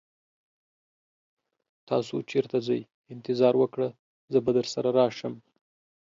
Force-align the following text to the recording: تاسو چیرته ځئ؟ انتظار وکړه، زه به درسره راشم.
تاسو 1.89 2.15
چیرته 2.29 2.57
ځئ؟ 2.67 2.81
انتظار 3.13 3.53
وکړه، 3.57 3.87
زه 4.31 4.39
به 4.45 4.51
درسره 4.57 4.89
راشم. 4.99 5.33